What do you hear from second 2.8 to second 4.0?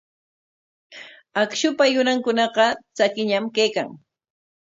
tsakiñam kaykan.